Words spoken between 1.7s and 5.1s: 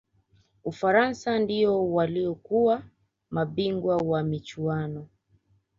waliyokuwa mabingwa wa michuano